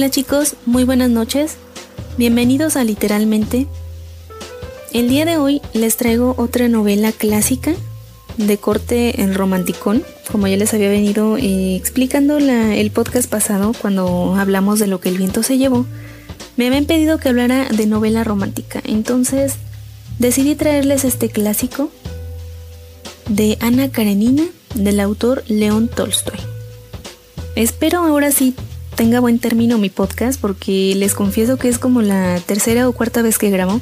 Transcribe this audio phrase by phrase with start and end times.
[0.00, 1.56] Hola chicos, muy buenas noches.
[2.16, 3.66] Bienvenidos a Literalmente.
[4.94, 7.74] El día de hoy les traigo otra novela clásica
[8.38, 14.36] de corte en romanticón, como ya les había venido eh, explicando el podcast pasado cuando
[14.36, 15.84] hablamos de lo que el viento se llevó.
[16.56, 19.56] Me habían pedido que hablara de novela romántica, entonces
[20.18, 21.90] decidí traerles este clásico
[23.28, 26.38] de Ana Karenina del autor León Tolstoy.
[27.54, 28.54] Espero ahora sí
[28.94, 33.22] tenga buen término mi podcast porque les confieso que es como la tercera o cuarta
[33.22, 33.80] vez que grabo.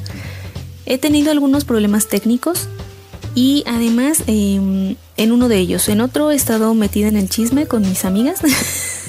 [0.85, 2.67] He tenido algunos problemas técnicos
[3.35, 7.67] y además em, en uno de ellos, en otro he estado metida en el chisme
[7.67, 8.39] con mis amigas.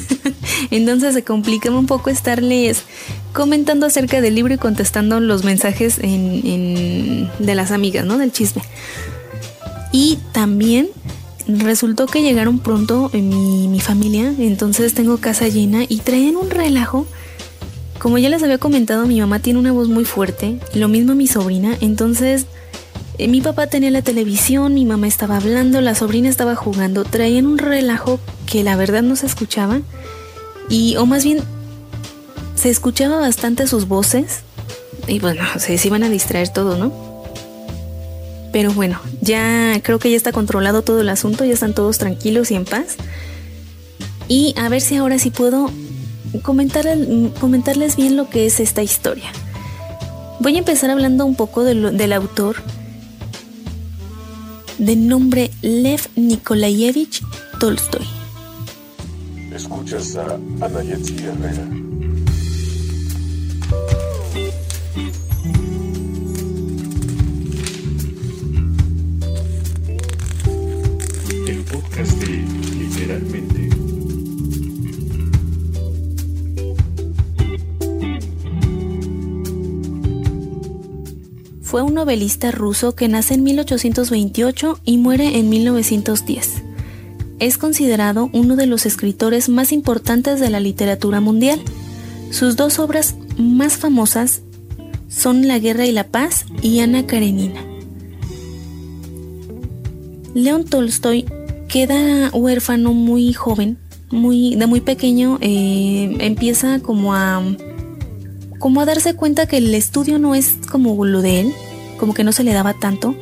[0.71, 2.85] Entonces se complica un poco estarles
[3.33, 8.19] comentando acerca del libro y contestando los mensajes de las amigas, ¿no?
[8.19, 8.63] Del chisme.
[9.93, 10.89] Y también
[11.59, 16.51] resultó que llegaron pronto en mi, mi familia, entonces tengo casa llena y traen un
[16.51, 17.07] relajo.
[17.99, 21.27] Como ya les había comentado, mi mamá tiene una voz muy fuerte, lo mismo mi
[21.27, 22.47] sobrina, entonces
[23.21, 27.47] eh, mi papá tenía la televisión, mi mamá estaba hablando, la sobrina estaba jugando, traían
[27.47, 29.83] un relajo que la verdad no se escuchaba.
[30.71, 31.41] Y o más bien
[32.55, 34.41] se escuchaba bastante sus voces.
[35.07, 37.10] Y bueno, se, se iban a distraer todo, ¿no?
[38.53, 42.51] Pero bueno, ya creo que ya está controlado todo el asunto, ya están todos tranquilos
[42.51, 42.97] y en paz.
[44.29, 45.71] Y a ver si ahora sí puedo
[46.43, 46.87] comentar,
[47.41, 49.31] comentarles bien lo que es esta historia.
[50.41, 52.57] Voy a empezar hablando un poco del autor
[54.79, 57.23] de nombre Lev Nikolayevich
[57.59, 58.07] Tolstoy.
[59.55, 61.90] Escuchas a Ana Herrera.
[81.71, 86.65] Fue un novelista ruso que nace en 1828 y muere en 1910.
[87.39, 91.61] Es considerado uno de los escritores más importantes de la literatura mundial.
[92.33, 94.43] Sus dos obras más famosas
[95.07, 97.65] son La Guerra y la Paz y Ana Karenina.
[100.35, 101.25] León Tolstoy
[101.69, 103.79] queda huérfano muy joven,
[104.11, 107.41] muy, de muy pequeño, eh, empieza como a,
[108.61, 111.53] como a darse cuenta que el estudio no es como lo de él,
[111.99, 113.17] como que no se le daba tanto,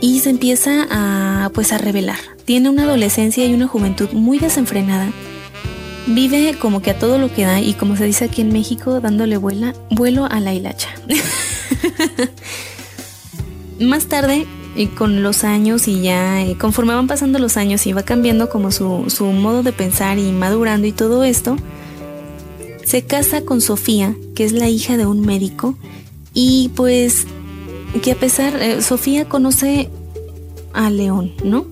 [0.00, 2.16] y se empieza a, pues a revelar.
[2.46, 5.12] Tiene una adolescencia y una juventud muy desenfrenada.
[6.06, 9.00] Vive como que a todo lo que da y como se dice aquí en México,
[9.00, 10.88] dándole vuelo a la hilacha.
[13.78, 17.92] Más tarde y con los años y ya eh, conforme van pasando los años y
[17.92, 21.56] va cambiando como su, su modo de pensar y madurando y todo esto,
[22.90, 25.76] se casa con Sofía, que es la hija de un médico,
[26.34, 27.24] y pues
[28.02, 29.88] que a pesar, eh, Sofía conoce
[30.72, 31.66] a León, ¿no?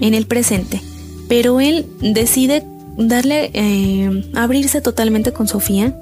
[0.00, 0.80] En el presente,
[1.28, 2.62] pero él decide
[2.96, 5.98] darle, eh, abrirse totalmente con Sofía,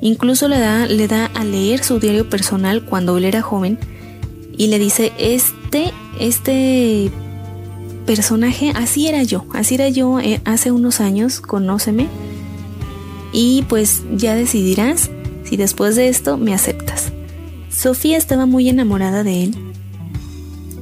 [0.00, 3.78] incluso le da, le da a leer su diario personal cuando él era joven,
[4.56, 7.10] y le dice, este, este
[8.06, 12.08] personaje, así era yo, así era yo eh, hace unos años, conóceme.
[13.32, 15.10] Y pues ya decidirás
[15.44, 17.12] si después de esto me aceptas.
[17.70, 19.56] Sofía estaba muy enamorada de él.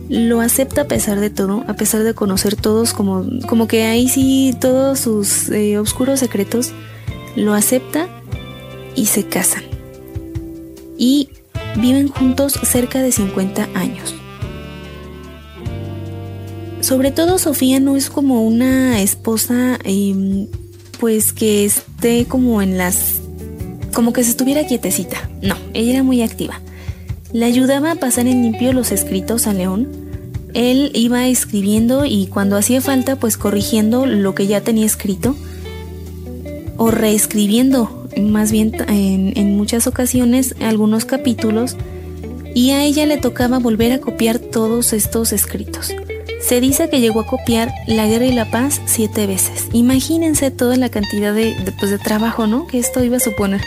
[0.08, 4.08] Lo acepta a pesar de todo, a pesar de conocer todos como, como que ahí
[4.08, 6.72] sí todos sus eh, oscuros secretos.
[7.36, 8.08] Lo acepta
[8.96, 9.62] y se casan.
[10.98, 11.28] Y
[11.76, 14.14] Viven juntos cerca de 50 años.
[16.80, 20.48] Sobre todo Sofía no es como una esposa em,
[21.00, 23.20] pues que esté como en las...
[23.94, 25.28] como que se estuviera quietecita.
[25.42, 26.60] No, ella era muy activa.
[27.32, 29.88] Le ayudaba a pasar en limpio los escritos a León.
[30.52, 35.36] Él iba escribiendo y cuando hacía falta pues corrigiendo lo que ya tenía escrito
[36.76, 41.76] o reescribiendo más bien en, muchas ocasiones algunos capítulos
[42.54, 45.94] y a ella le tocaba volver a copiar todos estos escritos.
[46.50, 49.68] Se dice que llegó a copiar La Guerra y la Paz siete veces.
[49.72, 52.66] Imagínense toda la cantidad de, pues, de trabajo ¿no?
[52.66, 53.60] que esto iba a suponer.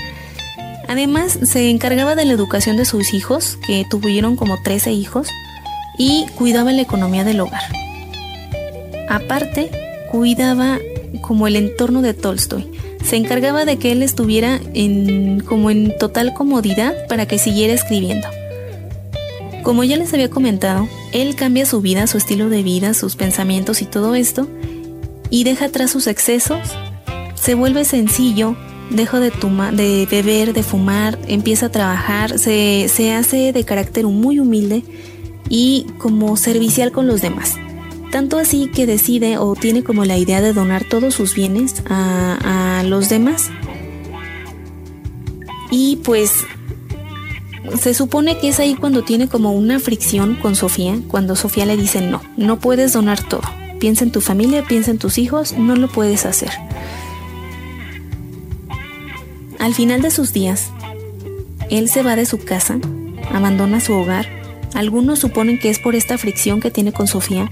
[0.90, 5.30] Además, se encargaba de la educación de sus hijos, que tuvieron como 13 hijos,
[5.98, 7.64] y cuidaba la economía del hogar.
[9.08, 9.72] Aparte,
[10.12, 10.78] cuidaba
[11.22, 12.70] como el entorno de Tolstoy,
[13.02, 18.28] se encargaba de que él estuviera en, como en total comodidad para que siguiera escribiendo.
[19.64, 23.82] Como ya les había comentado, él cambia su vida, su estilo de vida, sus pensamientos
[23.82, 24.48] y todo esto,
[25.30, 26.60] y deja atrás sus excesos,
[27.34, 28.56] se vuelve sencillo
[28.90, 34.40] deja de, de beber, de fumar, empieza a trabajar, se, se hace de carácter muy
[34.40, 34.84] humilde
[35.50, 37.56] y como servicial con los demás.
[38.12, 42.80] Tanto así que decide o tiene como la idea de donar todos sus bienes a,
[42.80, 43.50] a los demás.
[45.72, 46.46] Y pues
[47.78, 51.78] se supone que es ahí cuando tiene como una fricción con Sofía, cuando Sofía le
[51.78, 53.44] dice no, no puedes donar todo.
[53.80, 56.52] Piensa en tu familia, piensa en tus hijos, no lo puedes hacer.
[59.60, 60.72] Al final de sus días,
[61.70, 62.80] él se va de su casa,
[63.34, 64.28] abandona su hogar.
[64.74, 67.50] Algunos suponen que es por esta fricción que tiene con Sofía,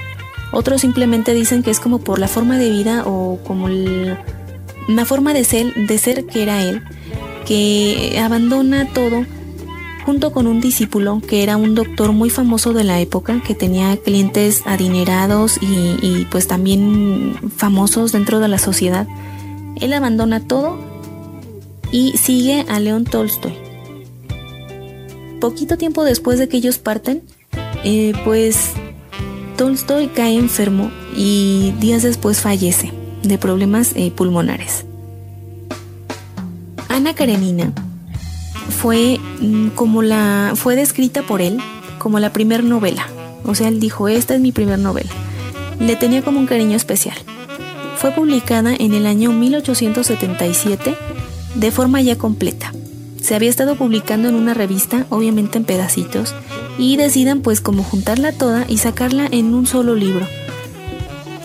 [0.52, 5.34] otros simplemente dicen que es como por la forma de vida o como la forma
[5.34, 6.84] de ser, de ser que era él,
[7.46, 9.26] que abandona todo
[10.06, 13.98] junto con un discípulo que era un doctor muy famoso de la época, que tenía
[13.98, 19.08] clientes adinerados y, pues también famosos dentro de la sociedad.
[19.80, 20.78] Él abandona todo
[21.92, 23.54] y sigue a León Tolstoy.
[25.40, 27.24] Poquito tiempo después de que ellos parten,
[27.84, 28.72] eh, pues
[29.58, 32.92] Tolstoy cae enfermo y días después fallece
[33.24, 34.86] de problemas eh, pulmonares.
[36.90, 37.74] Ana Karenina
[38.72, 41.60] fue mm, como la fue descrita por él
[42.00, 43.08] como la primer novela.
[43.46, 45.10] O sea, él dijo, "Esta es mi primer novela."
[45.80, 47.18] Le tenía como un cariño especial.
[47.98, 50.96] Fue publicada en el año 1877
[51.56, 52.74] de forma ya completa.
[53.22, 56.34] Se había estado publicando en una revista, obviamente en pedacitos,
[56.78, 60.28] y decidan pues como juntarla toda y sacarla en un solo libro.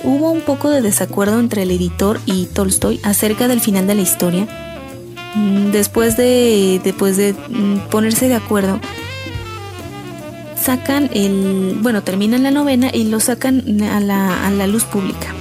[0.02, 4.02] Hubo un poco de desacuerdo entre el editor y Tolstoy acerca del final de la
[4.02, 4.65] historia,
[5.72, 8.80] después de, después de mm, ponerse de acuerdo,
[10.60, 15.34] sacan el, bueno, terminan la novena y lo sacan a la, a la luz pública.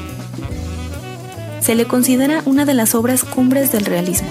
[1.62, 4.30] Se le considera una de las obras cumbres del realismo.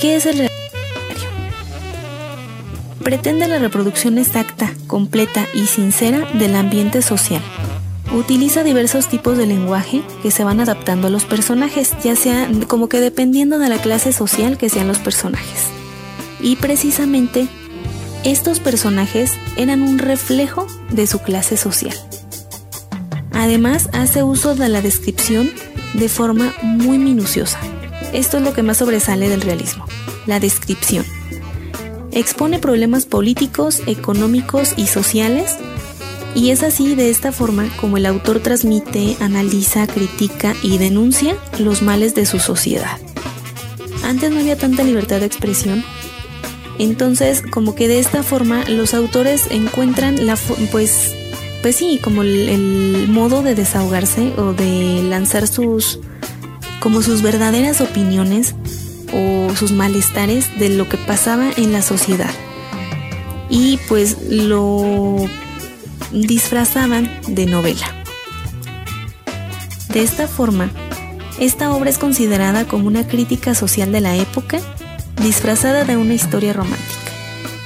[0.00, 0.54] ¿Qué es el realismo?
[3.02, 7.42] Pretende la reproducción exacta, completa y sincera del ambiente social
[8.14, 12.88] Utiliza diversos tipos de lenguaje que se van adaptando a los personajes, ya sea como
[12.88, 15.64] que dependiendo de la clase social que sean los personajes.
[16.38, 17.48] Y precisamente
[18.22, 21.96] estos personajes eran un reflejo de su clase social.
[23.32, 25.50] Además, hace uso de la descripción
[25.94, 27.58] de forma muy minuciosa.
[28.12, 29.86] Esto es lo que más sobresale del realismo,
[30.26, 31.04] la descripción.
[32.12, 35.56] Expone problemas políticos, económicos y sociales
[36.34, 41.82] y es así, de esta forma, como el autor transmite, analiza, critica y denuncia los
[41.82, 42.98] males de su sociedad.
[44.02, 45.84] Antes no había tanta libertad de expresión,
[46.78, 50.36] entonces como que de esta forma los autores encuentran la,
[50.72, 51.14] pues,
[51.62, 56.00] pues sí, como el, el modo de desahogarse o de lanzar sus,
[56.80, 58.54] como sus verdaderas opiniones
[59.12, 62.30] o sus malestares de lo que pasaba en la sociedad.
[63.48, 65.28] Y pues lo
[66.14, 67.86] disfrazaban de novela.
[69.92, 70.70] De esta forma,
[71.38, 74.58] esta obra es considerada como una crítica social de la época,
[75.22, 77.12] disfrazada de una historia romántica.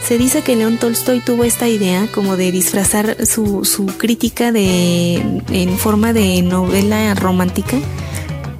[0.06, 5.16] Se dice que León Tolstoy tuvo esta idea como de disfrazar su, su crítica de,
[5.50, 7.76] en forma de novela romántica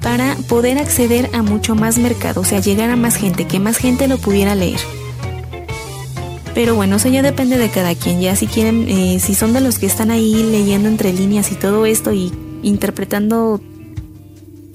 [0.01, 3.77] para poder acceder a mucho más mercado, o sea, llegar a más gente, que más
[3.77, 4.79] gente lo pudiera leer.
[6.59, 8.19] Pero bueno, eso ya depende de cada quien.
[8.19, 11.55] Ya si quieren, eh, si son de los que están ahí leyendo entre líneas y
[11.55, 13.61] todo esto y interpretando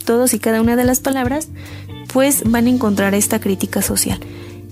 [0.06, 1.50] todos y cada una de las palabras,
[2.10, 4.18] pues van a encontrar esta crítica social.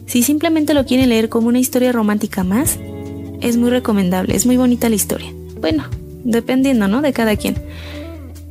[0.07, 2.79] Si simplemente lo quieren leer como una historia romántica más,
[3.43, 5.31] es muy recomendable, es muy bonita la historia.
[5.61, 5.85] Bueno,
[6.25, 7.03] dependiendo, ¿no?
[7.03, 7.57] De cada quien.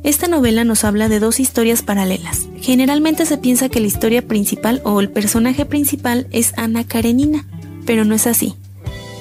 [0.04, 2.46] Esta novela nos habla de dos historias paralelas.
[2.60, 7.44] Generalmente se piensa que la historia principal o el personaje principal es Ana Karenina,
[7.92, 8.54] pero no es así.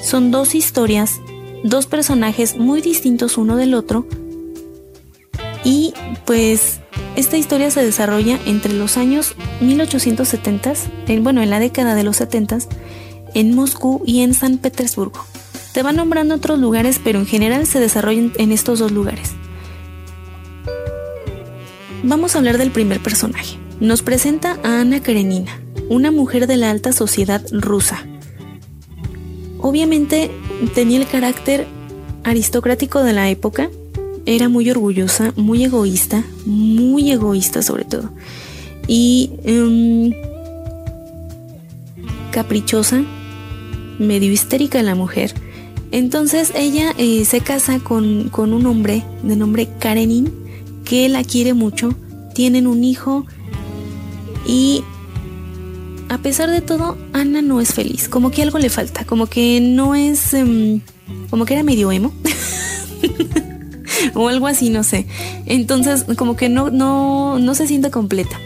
[0.02, 1.20] Son dos historias,
[1.62, 4.08] dos personajes muy distintos uno del otro
[5.66, 6.80] y pues
[7.18, 10.74] esta historia se desarrolla entre los años 1870,
[11.08, 12.60] en, bueno, en la década de los 70,
[13.34, 15.20] en Moscú y en San Petersburgo.
[15.74, 19.32] Te van nombrando otros lugares, pero en general se desarrollan en estos dos lugares.
[22.04, 23.58] Vamos a hablar del primer personaje.
[23.82, 25.60] Nos presenta a Ana Karenina,
[25.90, 28.06] una mujer de la alta sociedad rusa,
[29.62, 30.32] Obviamente
[30.74, 31.68] tenía el carácter
[32.24, 33.70] aristocrático de la época,
[34.26, 38.10] era muy orgullosa, muy egoísta, muy egoísta sobre todo,
[38.88, 40.14] y em,
[42.32, 43.04] caprichosa,
[44.00, 45.34] medio histérica la mujer.
[45.92, 50.32] Entonces ella eh, se casa con, con un hombre de nombre Karenin,
[50.86, 51.94] que la quiere mucho,
[52.34, 53.26] tienen un hijo
[54.48, 54.84] y
[56.18, 59.96] pesar de todo, Ana no es feliz, como que algo le falta, como que no
[59.96, 60.82] es, em,
[61.30, 62.14] como que era medio emo.
[64.14, 65.08] o algo así, no sé.
[65.46, 68.40] Entonces, como que no, no, no se siente completa.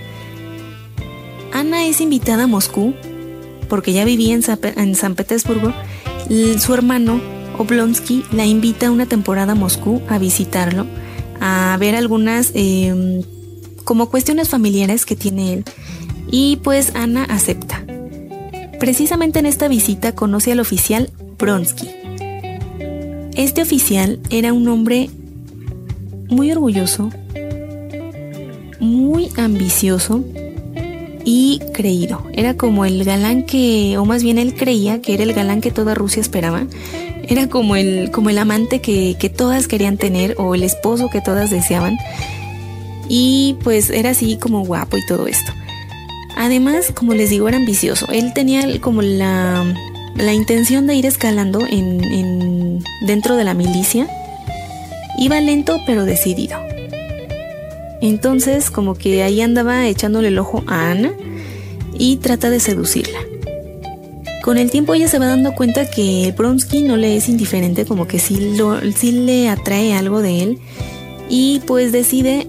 [1.54, 2.94] Ana es invitada a Moscú,
[3.70, 5.74] porque ya vivía en San, Petersburgo.
[6.60, 7.22] Su hermano,
[7.58, 10.86] Oblonsky, la invita una temporada a Moscú a visitarlo,
[11.40, 13.22] a ver algunas em,
[13.84, 15.66] como cuestiones familiares que tiene él.
[16.30, 17.84] Y pues Ana acepta.
[18.80, 21.90] Precisamente en esta visita conoce al oficial Bronsky.
[23.36, 25.10] Este oficial era un hombre
[26.30, 27.10] muy orgulloso,
[28.80, 30.24] muy ambicioso
[31.26, 32.24] y creído.
[32.34, 35.72] Era como el galán que, o más bien él creía que era el galán que
[35.72, 36.66] toda Rusia esperaba.
[37.28, 41.22] Era como el, como el amante que, que todas querían tener o el esposo que
[41.22, 41.98] todas deseaban.
[43.10, 45.52] Y pues era así como guapo y todo esto.
[46.36, 48.08] Además, como les digo, era ambicioso.
[48.12, 49.66] Él tenía como la,
[50.16, 54.08] la intención de ir escalando en, en, dentro de la milicia
[55.18, 56.58] Iba lento pero decidido.
[58.02, 61.14] Entonces como que ahí andaba echándole el ojo a Ana
[61.98, 63.20] y trata de seducirla.
[64.44, 68.08] Con el tiempo ella se va dando cuenta que Bronsky no le es indiferente, como
[68.08, 70.60] que sí, lo, sí le atrae algo de él
[71.30, 72.48] y pues decide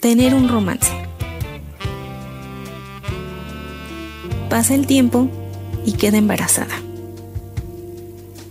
[0.00, 1.01] tener un romance.
[4.52, 5.30] Pasa el tiempo
[5.86, 6.74] y queda embarazada.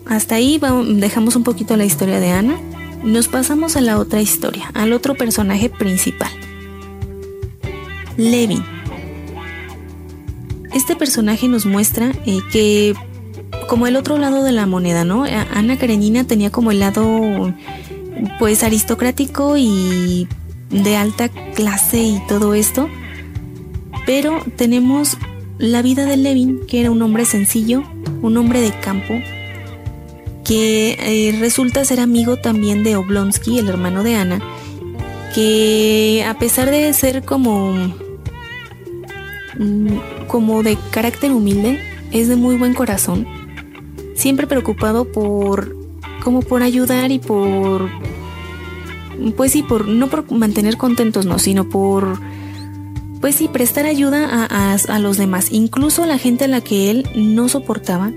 [0.07, 0.59] Hasta ahí
[0.95, 2.57] dejamos un poquito la historia de Ana
[3.03, 6.31] nos pasamos a la otra historia, al otro personaje principal.
[8.17, 8.65] Levin.
[10.73, 12.95] Este personaje nos muestra eh, que
[13.69, 15.25] como el otro lado de la moneda, ¿no?
[15.53, 17.53] Ana Karenina tenía como el lado
[18.39, 20.27] pues aristocrático y
[20.71, 22.89] de alta clase y todo esto.
[24.07, 25.15] Pero tenemos
[25.61, 27.83] la vida de Levin, que era un hombre sencillo,
[28.23, 29.13] un hombre de campo,
[30.43, 34.41] que eh, resulta ser amigo también de Oblonsky, el hermano de Ana,
[35.35, 37.73] que a pesar de ser como,
[39.59, 41.79] mm, como de carácter humilde,
[42.11, 43.27] es de muy buen corazón,
[44.15, 45.77] siempre preocupado por
[46.23, 47.89] como por ayudar y por
[49.35, 52.19] pues sí, por no por mantener contentos, no, sino por
[53.21, 56.89] pues sí, prestar ayuda a, a los demás, incluso a la gente a la que
[56.89, 58.11] él no soportaba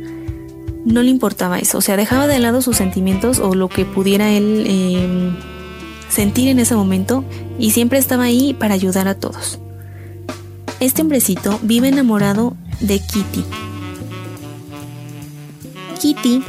[0.85, 4.31] no le importaba eso, o sea, dejaba de lado sus sentimientos o lo que pudiera
[4.31, 5.37] él em,
[6.09, 7.25] sentir en ese momento
[7.59, 9.59] y siempre estaba ahí para ayudar a todos.
[10.81, 13.45] Este hombrecito vive enamorado de Kitty.
[16.01, 16.43] Kitty,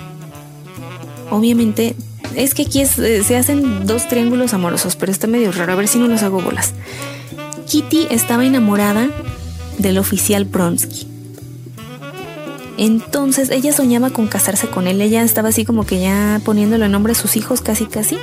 [1.29, 1.95] obviamente,
[2.35, 5.87] es que aquí eh, se hacen dos triángulos amorosos, pero está medio raro, a ver
[5.87, 6.73] si no los hago bolas.
[7.67, 9.09] Kitty estaba enamorada
[9.77, 11.07] del oficial Bronsky.
[12.77, 17.13] Entonces ella soñaba con casarse con él, ella estaba así como que ya poniéndole nombre
[17.13, 18.17] a sus hijos casi casi.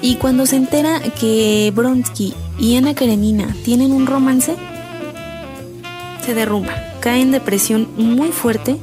[0.00, 4.54] Y cuando se entera que Bronsky y Ana Karenina tienen un romance,
[6.24, 8.76] se derrumba, cae en depresión muy fuerte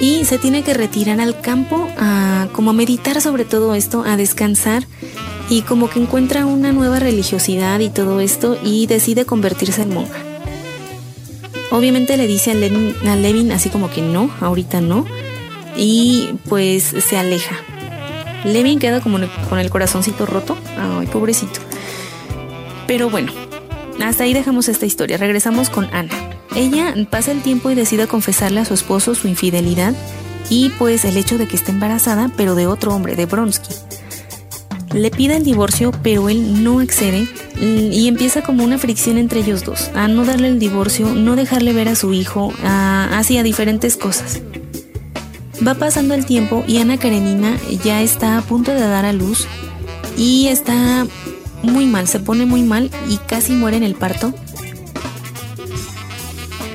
[0.00, 4.16] y se tiene que retirar al campo a como a meditar sobre todo esto, a
[4.16, 4.84] descansar
[5.48, 10.18] y como que encuentra una nueva religiosidad y todo esto y decide convertirse en monja.
[11.70, 15.06] Obviamente le dice a Levin, así como que no, ahorita no.
[15.76, 17.56] Y pues se aleja.
[18.44, 20.56] Levin queda como con el corazoncito roto.
[20.76, 21.60] Ay, pobrecito.
[22.86, 23.32] Pero bueno,
[24.02, 25.18] hasta ahí dejamos esta historia.
[25.18, 26.27] Regresamos con Ana.
[26.58, 29.94] Ella pasa el tiempo y decide confesarle a su esposo su infidelidad
[30.50, 33.72] y pues el hecho de que está embarazada, pero de otro hombre, de Bronsky.
[34.92, 37.28] Le pide el divorcio, pero él no accede
[37.60, 41.72] y empieza como una fricción entre ellos dos, a no darle el divorcio, no dejarle
[41.72, 44.40] ver a su hijo, a, así a diferentes cosas.
[45.64, 49.46] Va pasando el tiempo y Ana Karenina ya está a punto de dar a luz
[50.16, 51.06] y está
[51.62, 54.34] muy mal, se pone muy mal y casi muere en el parto.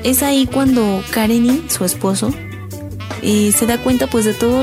[0.04, 2.30] Es ahí cuando Karenin, su esposo,
[3.22, 4.62] se da cuenta pues de todo,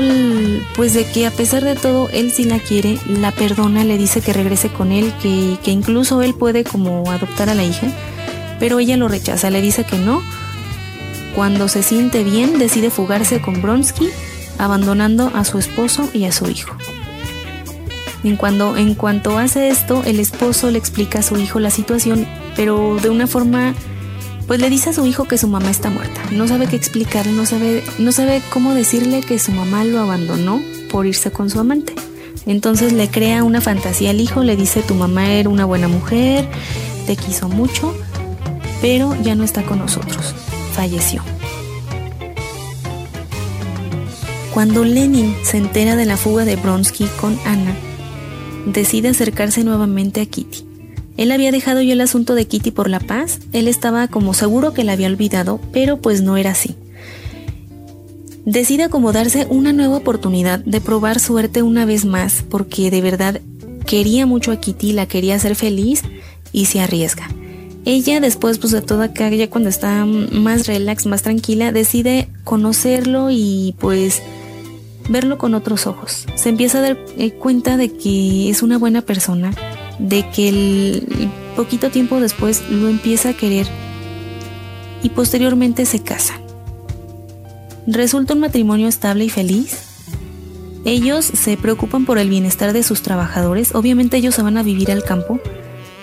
[0.76, 4.20] pues de que a pesar de todo él sí la quiere, la perdona, le dice
[4.20, 7.88] que regrese con él, que, que incluso él puede como adoptar a la hija,
[8.60, 10.22] pero ella lo rechaza, le dice que no.
[11.34, 14.08] Cuando se siente bien, decide fugarse con Bronsky,
[14.58, 16.76] abandonando a su esposo y a su hijo.
[18.22, 22.28] En, cuando, en cuanto hace esto, el esposo le explica a su hijo la situación,
[22.54, 23.74] pero de una forma
[24.52, 26.20] pues le dice a su hijo que su mamá está muerta.
[26.30, 30.60] No sabe qué explicarle, no sabe, no sabe cómo decirle que su mamá lo abandonó
[30.90, 31.94] por irse con su amante.
[32.44, 36.46] Entonces le crea una fantasía al hijo, le dice tu mamá era una buena mujer,
[37.06, 37.96] te quiso mucho,
[38.82, 40.34] pero ya no está con nosotros.
[40.74, 41.22] falleció.
[44.52, 47.74] Cuando Lenin se entera de la fuga de Bronsky con Anna,
[48.66, 50.71] decide acercarse nuevamente a Kitty.
[51.22, 54.74] Él había dejado ya el asunto de Kitty por la paz, él estaba como seguro
[54.74, 56.74] que la había olvidado, pero pues no era así.
[58.44, 63.40] Decide acomodarse una nueva oportunidad de probar suerte una vez más, porque de verdad
[63.86, 66.02] quería mucho a Kitty, la quería hacer feliz
[66.50, 67.28] y se arriesga.
[67.84, 73.28] Ella después pues de toda acá, ya cuando está más relax, más tranquila, decide conocerlo
[73.30, 74.22] y pues
[75.08, 76.26] verlo con otros ojos.
[76.34, 79.52] Se empieza a dar eh, cuenta de que es una buena persona,
[79.98, 83.66] de que el poquito tiempo después lo empieza a querer
[85.02, 86.40] y posteriormente se casa.
[87.86, 89.78] Resulta un matrimonio estable y feliz.
[90.84, 94.90] Ellos se preocupan por el bienestar de sus trabajadores, obviamente ellos se van a vivir
[94.90, 95.40] al campo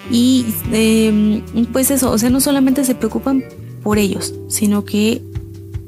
[0.10, 1.42] y em,
[1.74, 3.44] pues eso, o sea, no solamente se preocupan
[3.84, 5.22] por ellos, sino que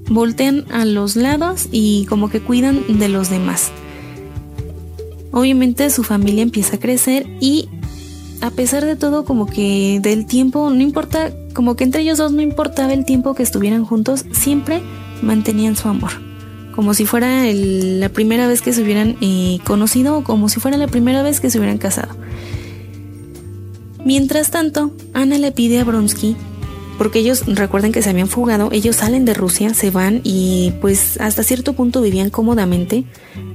[0.10, 3.72] voltean a los lados y como que cuidan de los demás.
[5.32, 7.70] Obviamente su familia empieza a crecer y
[8.42, 12.32] a pesar de todo como que del tiempo, no importa, como que entre ellos dos
[12.32, 14.82] no importaba el tiempo que estuvieran juntos, siempre
[15.22, 16.12] mantenían su amor.
[16.76, 20.78] Como si fuera la primera vez que se hubieran eh, conocido o como si fuera
[20.78, 22.16] la primera vez que se hubieran casado.
[24.04, 26.36] Mientras tanto, Ana le pide a Bronsky
[26.98, 31.20] porque ellos recuerden que se habían fugado, ellos salen de Rusia, se van y pues
[31.20, 33.06] hasta cierto punto vivían cómodamente,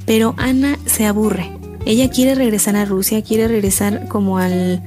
[0.05, 1.51] pero Ana se aburre.
[1.87, 4.83] Ella quiere regresar a Rusia, quiere regresar como al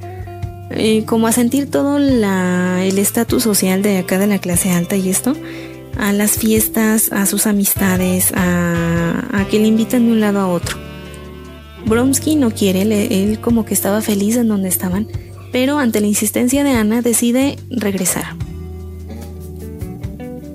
[0.72, 5.10] eh, como a sentir todo el estatus social de acá de la clase alta y
[5.10, 5.36] esto,
[5.98, 10.78] a las fiestas, a sus amistades, a, que le invitan de un lado a otro.
[11.88, 15.08] Bromsky no quiere, él como que estaba feliz en donde estaban,
[15.52, 18.36] pero ante la insistencia de Ana decide regresar.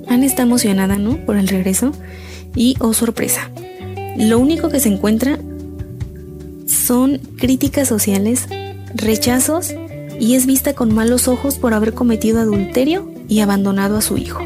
[0.07, 1.17] Ana está emocionada, ¿no?
[1.27, 1.91] Por el regreso.
[2.55, 3.51] Y, oh sorpresa,
[4.17, 5.41] lo único que se encuentra
[6.85, 8.47] son críticas sociales,
[8.95, 9.75] rechazos
[10.21, 14.41] y es vista con malos ojos por haber cometido adulterio y abandonado a su hijo.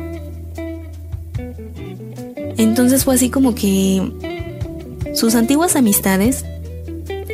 [2.56, 4.12] Entonces fue así como que
[5.14, 6.44] sus antiguas amistades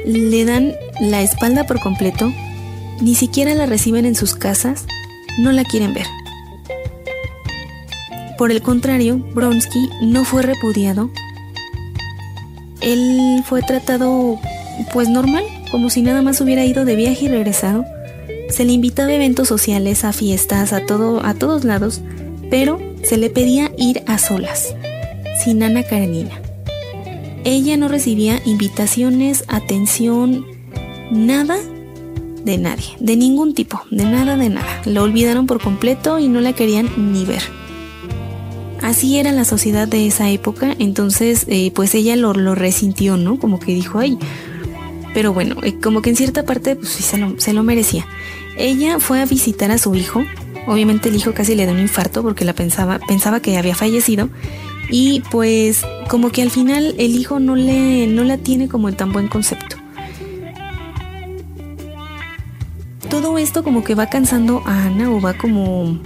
[0.07, 2.33] le dan la espalda por completo,
[3.01, 4.87] ni siquiera la reciben en sus casas,
[5.38, 6.07] no la quieren ver.
[8.37, 11.11] Por el contrario, Bronsky no fue repudiado.
[12.81, 14.38] Él fue tratado
[14.92, 17.84] pues normal, como si nada más hubiera ido de viaje y regresado.
[18.48, 22.00] Se le invitaba a eventos sociales, a fiestas, a todo, a todos lados,
[22.50, 24.74] pero se le pedía ir a solas,
[25.42, 26.40] sin Ana Karenina.
[27.44, 30.46] Ella no recibía invitaciones, atención,
[31.10, 31.56] nada
[32.44, 34.82] de nadie, de ningún tipo, de nada, de nada.
[34.87, 37.42] Lo olvidaron por completo y no la querían ni ver
[38.84, 43.38] así era la sociedad de esa época, entonces eh, pues ella lo, resintió, ¿no?
[43.38, 44.18] Como que dijo, ay,
[45.14, 48.07] pero bueno, eh, como que en cierta parte pues sí se lo, se lo merecía.
[48.59, 50.24] Ella fue a visitar a su hijo,
[50.66, 54.29] obviamente el hijo casi le dio un infarto porque la pensaba, pensaba que había fallecido
[54.90, 58.96] y pues como que al final el hijo no le no la tiene como en
[58.96, 59.77] tan buen concepto.
[63.09, 65.98] Todo esto como que va cansando a Ana o va como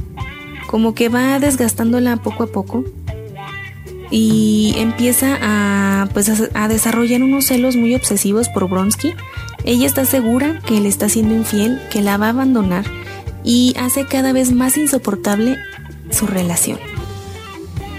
[0.66, 2.84] como que va desgastándola poco a poco
[4.10, 9.14] y empieza a, pues a, desarrollar unos celos muy obsesivos por Bronsky.
[9.64, 12.84] Ella está segura que él está siendo infiel, que la va a abandonar
[13.44, 15.58] y hace cada vez más insoportable
[16.10, 16.78] su relación.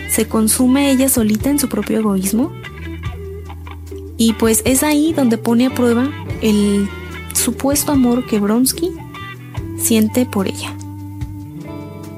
[0.09, 2.51] Se consume ella solita en su propio egoísmo
[4.17, 6.09] y pues es ahí donde pone a prueba
[6.41, 6.89] el
[7.33, 8.91] supuesto amor que Bronsky
[9.77, 10.73] siente por ella.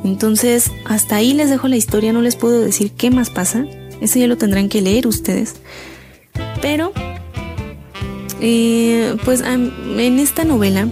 [0.03, 3.65] Entonces, hasta ahí les dejo la historia, no les puedo decir qué más pasa.
[4.01, 5.55] Eso ya lo tendrán que leer ustedes.
[6.61, 6.91] Pero,
[8.41, 10.87] eh, pues en esta novela,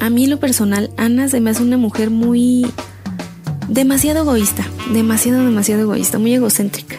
[0.00, 2.66] a mí lo personal, Ana se me hace una mujer muy...
[3.68, 6.96] demasiado egoísta, demasiado, demasiado egoísta, muy egocéntrica.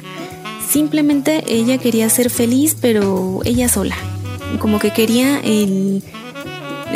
[0.70, 3.96] Simplemente ella quería ser feliz, pero ella sola.
[4.60, 6.04] Como que quería el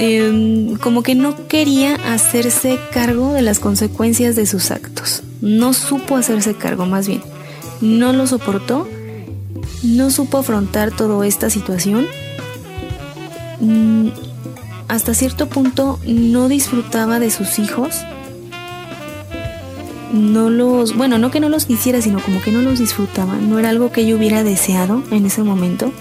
[0.02, 5.24] Em, como que no quería hacerse cargo de las consecuencias de sus actos.
[5.42, 7.22] No supo hacerse cargo, más bien.
[7.82, 8.88] No lo soportó.
[9.84, 12.08] No supo afrontar toda esta situación.
[13.62, 14.10] Mm,
[14.88, 17.96] hasta cierto punto no disfrutaba de sus hijos.
[20.12, 23.36] No los, bueno, no que no los quisiera, sino como que no los disfrutaba.
[23.36, 25.94] No era algo que yo hubiera deseado en ese momento.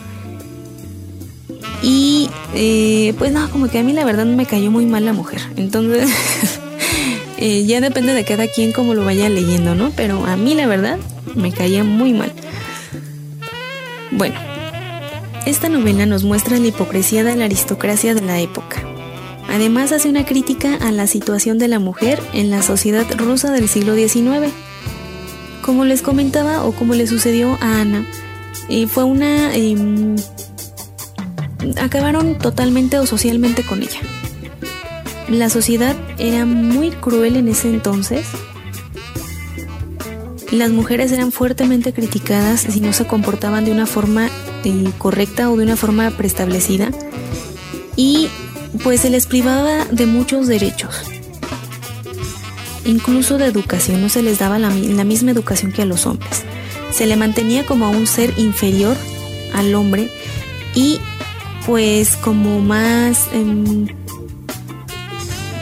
[1.83, 5.13] Y eh, pues no, como que a mí la verdad me cayó muy mal la
[5.13, 5.41] mujer.
[5.57, 6.11] Entonces,
[7.39, 9.93] eh, ya depende de cada quien cómo lo vaya leyendo, ¿no?
[9.95, 10.99] Pero a mí la verdad
[11.37, 12.33] me caía muy mal.
[14.11, 14.35] Bueno,
[15.47, 18.83] esta novela nos muestra la hipocresía de la aristocracia de la época.
[19.49, 23.69] Además hace una crítica a la situación de la mujer en la sociedad rusa del
[23.69, 24.53] siglo XIX.
[25.63, 28.05] Como les comentaba o como le sucedió a Ana,
[28.69, 29.55] eh, fue una...
[29.55, 30.17] Em,
[31.81, 34.01] acabaron totalmente o socialmente con ella.
[35.31, 38.27] La sociedad era muy cruel en ese entonces.
[40.51, 44.31] Las mujeres eran fuertemente criticadas si no se comportaban de una forma
[44.65, 46.91] eh, correcta o de una forma preestablecida.
[47.95, 48.29] Y
[48.83, 51.03] pues se les privaba de muchos derechos.
[52.87, 56.43] Incluso de educación, no se les daba la, misma educación que a los hombres.
[56.91, 58.97] Se le mantenía como a un ser inferior
[59.53, 60.11] al hombre
[60.75, 60.99] y
[61.67, 63.29] pues como más...
[63.35, 63.98] Em,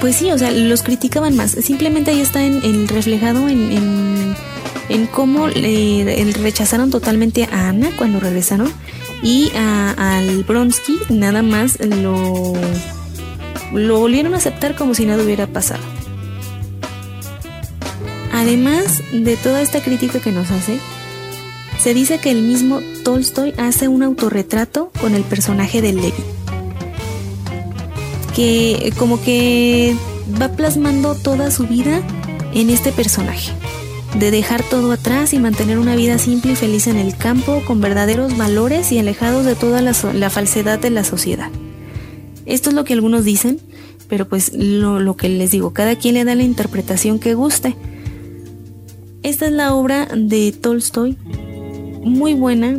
[0.07, 1.51] pues sí, o sea, los criticaban más.
[1.51, 4.37] Simplemente ahí está en, reflejado en,
[4.88, 8.73] en, cómo le, rechazaron totalmente a Ana cuando regresaron
[9.21, 12.53] y al Bronsky nada más lo,
[13.73, 15.83] lo volvieron a aceptar como si nada hubiera pasado.
[18.33, 20.79] Además de toda esta crítica que nos hace,
[21.81, 26.36] se dice que el mismo Tolstoy hace un autorretrato con el personaje de Levi.
[28.37, 29.96] Que como que
[30.40, 32.03] va plasmando toda su vida
[32.55, 33.53] en este personaje.
[34.18, 37.81] De dejar todo atrás y mantener una vida simple y feliz en el campo, con
[37.81, 39.94] verdaderos valores y alejados de toda la,
[40.31, 41.51] falsedad de la sociedad.
[42.44, 43.59] Esto es lo que algunos dicen,
[44.09, 47.75] pero pues lo, lo que les digo, cada quien le da la interpretación que guste.
[49.22, 51.18] Esta es la obra de Tolstoy,
[52.05, 52.79] muy buena,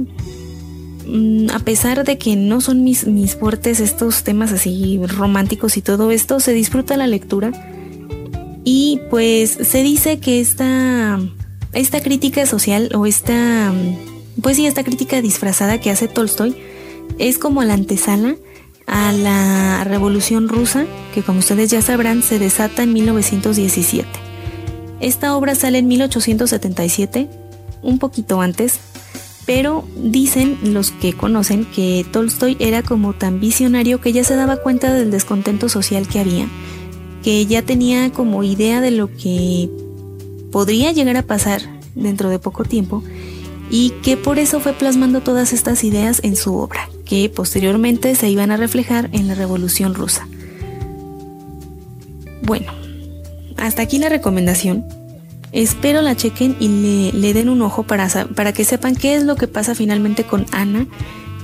[1.54, 6.12] a pesar de que no son mis, mis fuertes estos temas así románticos y todo
[6.12, 7.52] esto, se disfruta la lectura.
[8.64, 11.20] Y pues se dice que esta,
[11.74, 13.74] esta crítica social o esta,
[14.42, 16.56] pues sí, esta crítica disfrazada que hace Tolstoy
[17.18, 18.36] es como la antesala
[18.86, 24.08] a la Revolución Rusa, que como ustedes ya sabrán se desata en 1917.
[25.00, 27.30] Esta obra sale en 1877,
[27.84, 28.80] un poquito antes,
[29.48, 34.58] pero dicen los que conocen que Tolstoy era como tan visionario que ya se daba
[34.58, 36.48] cuenta del descontento social que había,
[37.24, 39.70] que ya tenía como idea de lo que
[40.52, 41.62] podría llegar a pasar
[41.96, 43.04] dentro de poco tiempo
[43.72, 48.30] y que por eso fue plasmando todas estas ideas en su obra que posteriormente se
[48.30, 50.28] iban a reflejar en la Revolución Rusa.
[52.44, 52.74] Bueno,
[53.56, 54.84] hasta aquí la recomendación.
[55.52, 59.36] Espero la chequen y le, den un ojo para, para que sepan qué es lo
[59.36, 60.88] que pasa finalmente con Ana,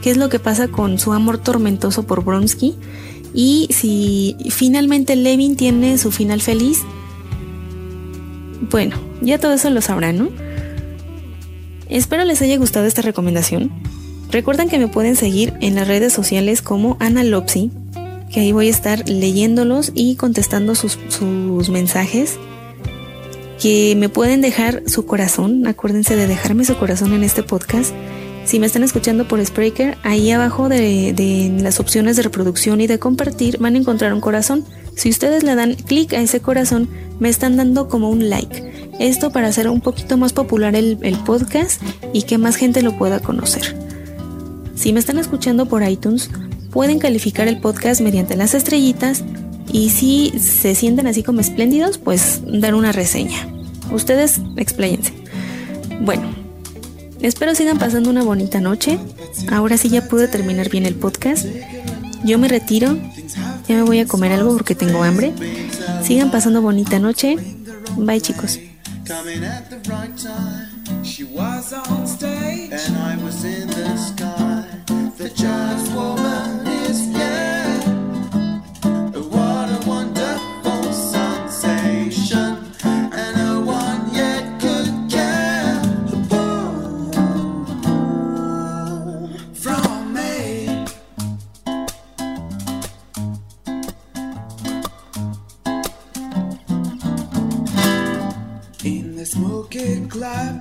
[0.02, 2.76] qué es lo que pasa con su amor tormentoso por Bronsky
[3.34, 6.80] y si finalmente Levin tiene su final feliz.
[8.70, 10.30] Bueno, ya todo eso lo sabrán, ¿no?
[11.90, 13.72] Espero les haya gustado esta recomendación.
[14.32, 17.72] Recuerden que me pueden seguir en las redes sociales como Ana Lopsi,
[18.32, 20.98] que ahí voy a estar leyéndolos y contestando sus,
[21.70, 22.40] mensajes.
[23.64, 27.94] Que me pueden dejar su corazón, acuérdense de dejarme su corazón en este podcast.
[28.44, 33.00] Si me están escuchando por Spreaker, ahí abajo de, las opciones de reproducción y de
[33.00, 34.66] compartir van a encontrar un corazón.
[34.98, 36.90] Si ustedes le dan clic a ese corazón,
[37.22, 38.90] me están dando como un like.
[39.00, 42.98] Esto para hacer un poquito más popular el, el podcast y que más gente lo
[42.98, 43.78] pueda conocer.
[44.76, 46.30] Si me están escuchando por iTunes,
[46.70, 49.24] pueden calificar el podcast mediante las estrellitas
[49.72, 53.53] y si se sienten así como espléndidos, pues dar una reseña.
[53.92, 55.14] Ustedes expláyense.
[56.02, 56.24] Bueno,
[57.22, 59.00] espero sigan pasando una bonita noche.
[59.52, 61.46] Ahora sí ya pude terminar bien el podcast.
[62.24, 62.98] Yo me retiro.
[63.68, 65.34] Ya me voy a comer algo porque tengo hambre.
[66.04, 67.38] Sigan pasando bonita noche.
[67.98, 68.60] Bye chicos.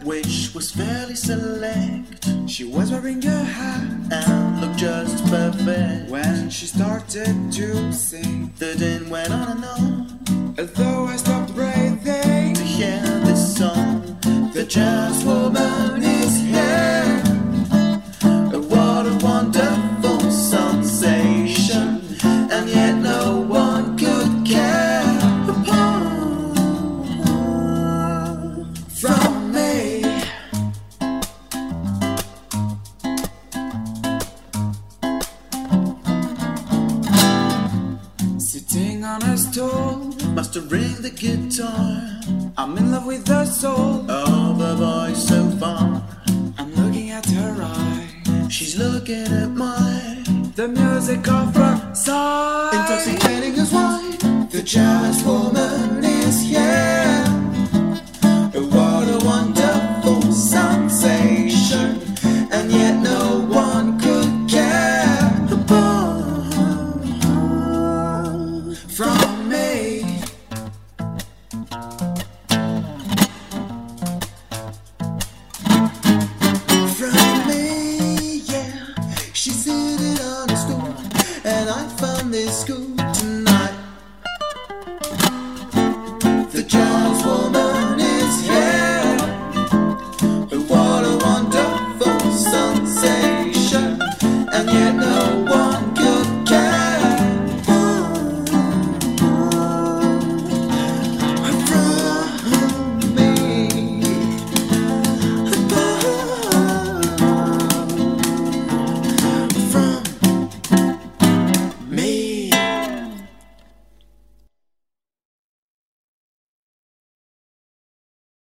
[0.05, 6.11] Which was fairly select, she was wearing a hat and looked just perfect.
[6.11, 10.55] When she started to sing, the din went on and on.
[10.59, 14.19] Although I stopped breathing to hear this song,
[14.53, 15.92] the jazz woman